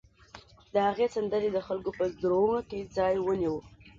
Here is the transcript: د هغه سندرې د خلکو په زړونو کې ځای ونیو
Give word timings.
د 0.73 0.75
هغه 0.87 1.05
سندرې 1.15 1.49
د 1.53 1.57
خلکو 1.67 1.91
په 1.99 2.05
زړونو 2.17 2.59
کې 2.69 2.79
ځای 2.95 3.15
ونیو 3.21 3.55